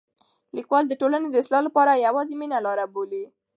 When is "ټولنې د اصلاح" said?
1.01-1.61